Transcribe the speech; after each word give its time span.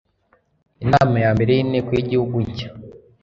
inama 0.83 1.15
ya 1.23 1.31
mbere 1.35 1.51
y 1.57 1.61
inteko 1.65 1.89
y 1.93 2.01
igihugu 2.05 2.35
nshya 2.47 2.69